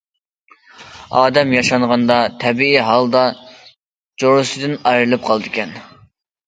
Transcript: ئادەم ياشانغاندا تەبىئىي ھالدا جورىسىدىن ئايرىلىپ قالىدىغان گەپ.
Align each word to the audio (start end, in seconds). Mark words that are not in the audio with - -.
ئادەم 1.19 1.53
ياشانغاندا 1.57 2.17
تەبىئىي 2.45 2.81
ھالدا 2.89 3.23
جورىسىدىن 4.25 4.79
ئايرىلىپ 4.83 5.31
قالىدىغان 5.33 5.81
گەپ. 5.81 5.99